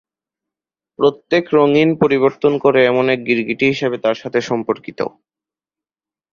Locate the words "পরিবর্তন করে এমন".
2.01-3.05